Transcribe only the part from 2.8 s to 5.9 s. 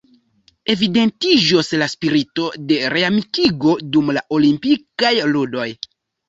reamikigo dum la Olimpikaj Ludoj.